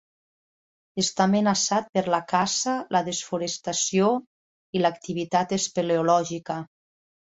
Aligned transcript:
Està 1.03 1.25
amenaçat 1.29 1.91
per 1.97 2.03
la 2.15 2.19
caça, 2.31 2.73
la 2.97 3.03
desforestació 3.09 4.09
i 4.79 4.83
l'activitat 4.85 5.55
espeleològica. 5.63 6.59